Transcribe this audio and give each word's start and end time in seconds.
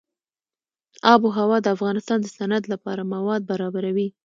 آب 1.13 1.21
وهوا 1.25 1.57
د 1.61 1.67
افغانستان 1.75 2.19
د 2.21 2.27
صنعت 2.37 2.63
لپاره 2.73 3.09
مواد 3.13 3.41
برابروي. 3.51 4.07